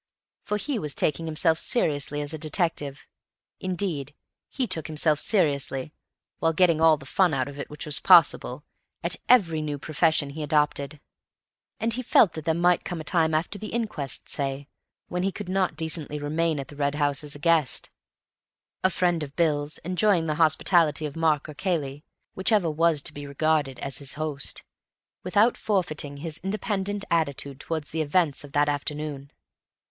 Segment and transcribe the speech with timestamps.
[0.41, 3.05] For he was taking himself seriously as a detective;
[3.59, 4.15] indeed,
[4.49, 5.93] he took himself seriously
[6.39, 8.65] (while getting all the fun out of it which was possible)
[9.03, 10.99] at every new profession he adopted;
[11.79, 14.67] and he felt that there might come a time—after the inquest—say
[15.07, 17.91] when he could not decently remain at the Red House as a guest,
[18.83, 23.27] a friend of Bill's, enjoying the hospitality of Mark or Cayley, whichever was to be
[23.27, 24.63] regarded as his host,
[25.23, 29.29] without forfeiting his independent attitude towards the events of that afternoon.